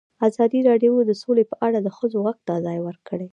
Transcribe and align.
ازادي 0.27 0.59
راډیو 0.69 0.93
د 1.09 1.11
سوله 1.21 1.43
په 1.51 1.55
اړه 1.67 1.79
د 1.81 1.87
ښځو 1.97 2.17
غږ 2.25 2.37
ته 2.47 2.53
ځای 2.65 2.77
ورکړی. 2.83 3.27